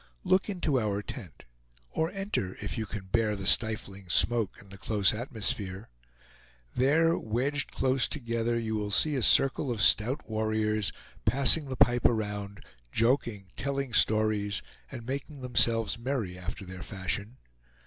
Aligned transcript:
Look 0.23 0.49
into 0.49 0.79
our 0.79 1.03
tent, 1.03 1.45
or 1.91 2.09
enter, 2.09 2.55
if 2.55 2.75
you 2.75 2.87
can 2.87 3.05
bear 3.05 3.35
the 3.35 3.45
stifling 3.45 4.09
smoke 4.09 4.59
and 4.59 4.71
the 4.71 4.79
close 4.79 5.13
atmosphere. 5.13 5.89
There, 6.73 7.19
wedged 7.19 7.71
close 7.71 8.07
together, 8.07 8.57
you 8.57 8.73
will 8.75 8.89
see 8.89 9.15
a 9.15 9.21
circle 9.21 9.69
of 9.71 9.79
stout 9.79 10.27
warriors, 10.27 10.91
passing 11.25 11.65
the 11.69 11.75
pipe 11.77 12.05
around, 12.07 12.65
joking, 12.91 13.49
telling 13.55 13.93
stories, 13.93 14.63
and 14.89 15.05
making 15.05 15.41
themselves 15.41 15.99
merry, 15.99 16.35
after 16.35 16.65
their 16.65 16.81
fashion. 16.81 17.37